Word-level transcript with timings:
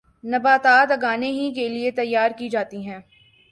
نباتات 0.23 0.91
اگانے 0.91 1.29
ہی 1.31 1.51
کیلئے 1.55 1.91
تیار 1.91 2.31
کی 2.37 2.49
جاتی 2.49 2.85
ہیں 2.87 2.99